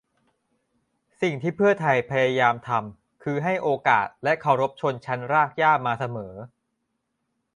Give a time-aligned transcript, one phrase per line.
[1.21, 6.33] สิ่งที่เพื่อไทยพยายามทำคือให้โอกาสและเคารพชนชั้นรากหญ้ามาเสมอ